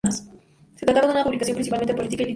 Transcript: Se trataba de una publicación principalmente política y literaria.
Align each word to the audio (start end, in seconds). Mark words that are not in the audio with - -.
Se 0.77 0.83
trataba 0.83 1.05
de 1.09 1.13
una 1.13 1.23
publicación 1.23 1.53
principalmente 1.53 1.93
política 1.93 2.23
y 2.23 2.25
literaria. 2.25 2.29